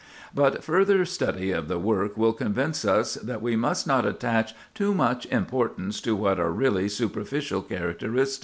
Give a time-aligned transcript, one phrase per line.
[0.33, 4.95] But further study of the work will convince us that we must not attach too
[4.95, 8.39] much importance to what are really superficial characteristics.